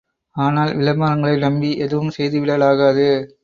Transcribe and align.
ஆனால் 0.35 0.71
விளம்பரங்களை 0.75 1.35
நம்பி 1.37 1.71
எதுவும் 1.77 2.09
செய்துவிட 2.09 2.55
லாகாது. 2.57 3.09